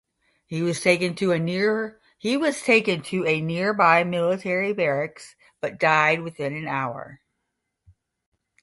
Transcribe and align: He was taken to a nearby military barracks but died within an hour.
He 0.47 0.63
was 0.63 0.81
taken 0.81 1.13
to 1.17 1.31
a 1.31 1.37
nearby 1.37 1.95
military 4.03 4.73
barracks 4.73 5.35
but 5.59 5.77
died 5.79 6.21
within 6.21 6.55
an 6.55 6.67
hour. 6.67 7.21